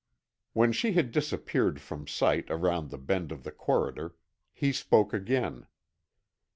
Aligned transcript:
When 0.53 0.71
she 0.71 0.93
had 0.93 1.11
disappeared 1.11 1.79
from 1.79 2.07
sight 2.07 2.49
around 2.49 2.89
the 2.89 2.97
bend 2.97 3.31
of 3.31 3.43
the 3.43 3.51
corridor, 3.51 4.15
he 4.51 4.71
spoke 4.73 5.13
again. 5.13 5.67